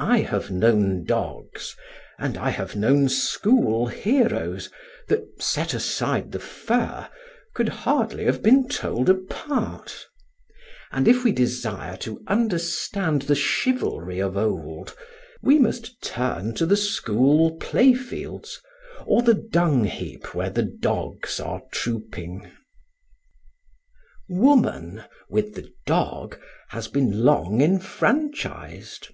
I 0.00 0.18
have 0.18 0.48
known 0.48 1.04
dogs, 1.04 1.74
and 2.20 2.38
I 2.38 2.50
have 2.50 2.76
known 2.76 3.08
school 3.08 3.88
heroes 3.88 4.70
that, 5.08 5.24
set 5.42 5.74
aside 5.74 6.30
the 6.30 6.38
fur, 6.38 7.08
could 7.52 7.68
hardly 7.68 8.24
have 8.26 8.40
been 8.40 8.68
told 8.68 9.10
apart; 9.10 10.06
and 10.92 11.08
if 11.08 11.24
we 11.24 11.32
desire 11.32 11.96
to 11.96 12.22
understand 12.28 13.22
the 13.22 13.34
chivalry 13.34 14.20
of 14.20 14.36
old, 14.36 14.94
we 15.42 15.58
must 15.58 16.00
turn 16.00 16.54
to 16.54 16.64
the 16.64 16.76
school 16.76 17.56
playfields 17.58 18.60
or 19.04 19.22
the 19.22 19.34
dungheap 19.34 20.32
where 20.32 20.50
the 20.50 20.62
dogs 20.62 21.40
are 21.40 21.62
trooping. 21.72 22.48
Woman, 24.28 25.02
with 25.28 25.56
the 25.56 25.72
dog, 25.86 26.38
has 26.70 26.86
been 26.86 27.24
long 27.24 27.60
enfranchised. 27.60 29.08